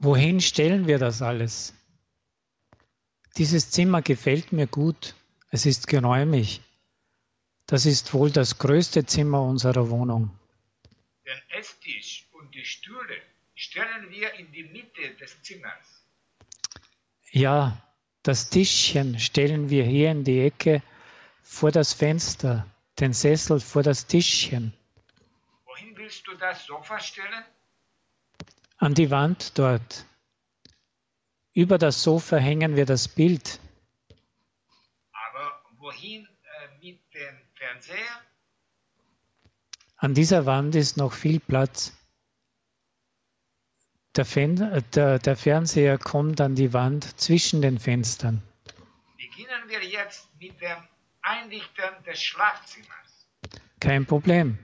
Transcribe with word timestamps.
Wohin 0.00 0.40
stellen 0.40 0.86
wir 0.86 0.98
das 0.98 1.22
alles? 1.22 1.74
Dieses 3.36 3.70
Zimmer 3.70 4.00
gefällt 4.00 4.52
mir 4.52 4.68
gut. 4.68 5.14
Es 5.50 5.66
ist 5.66 5.88
geräumig. 5.88 6.60
Das 7.66 7.84
ist 7.84 8.14
wohl 8.14 8.30
das 8.30 8.58
größte 8.58 9.06
Zimmer 9.06 9.42
unserer 9.42 9.90
Wohnung. 9.90 10.30
Den 11.26 11.58
Esstisch 11.58 12.28
und 12.32 12.54
die 12.54 12.64
Stühle 12.64 13.16
stellen 13.54 14.10
wir 14.10 14.32
in 14.34 14.52
die 14.52 14.62
Mitte 14.62 15.14
des 15.20 15.42
Zimmers. 15.42 16.04
Ja, 17.30 17.82
das 18.22 18.50
Tischchen 18.50 19.18
stellen 19.18 19.68
wir 19.68 19.84
hier 19.84 20.12
in 20.12 20.22
die 20.22 20.40
Ecke 20.40 20.82
vor 21.42 21.72
das 21.72 21.92
Fenster, 21.92 22.66
den 23.00 23.12
Sessel 23.12 23.58
vor 23.58 23.82
das 23.82 24.06
Tischchen. 24.06 24.72
Wohin 25.64 25.96
willst 25.96 26.26
du 26.26 26.34
das 26.36 26.64
Sofa 26.66 27.00
stellen? 27.00 27.44
An 28.78 28.94
die 28.94 29.10
Wand 29.10 29.58
dort. 29.58 30.06
Über 31.52 31.78
das 31.78 32.02
Sofa 32.04 32.36
hängen 32.36 32.76
wir 32.76 32.86
das 32.86 33.08
Bild. 33.08 33.58
Aber 35.12 35.62
wohin 35.78 36.24
äh, 36.24 36.68
mit 36.80 37.00
dem 37.12 37.36
Fernseher? 37.54 38.22
An 39.96 40.14
dieser 40.14 40.46
Wand 40.46 40.76
ist 40.76 40.96
noch 40.96 41.12
viel 41.12 41.40
Platz. 41.40 41.92
Der, 44.14 44.24
Fen 44.24 44.60
äh, 44.60 44.82
der, 44.94 45.18
der 45.18 45.36
Fernseher 45.36 45.98
kommt 45.98 46.40
an 46.40 46.54
die 46.54 46.72
Wand 46.72 47.20
zwischen 47.20 47.60
den 47.60 47.80
Fenstern. 47.80 48.40
Beginnen 49.16 49.68
wir 49.68 49.82
jetzt 49.82 50.28
mit 50.38 50.60
dem 50.60 50.78
Einrichten 51.22 52.04
des 52.06 52.22
Schlafzimmers. 52.22 53.28
Kein 53.80 54.06
Problem. 54.06 54.58